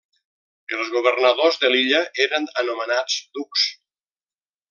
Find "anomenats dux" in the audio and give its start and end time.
2.63-3.67